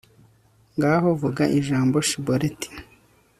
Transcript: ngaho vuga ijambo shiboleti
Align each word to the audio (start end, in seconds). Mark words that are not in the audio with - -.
ngaho 0.75 1.07
vuga 1.21 1.43
ijambo 1.59 1.95
shiboleti 2.07 2.69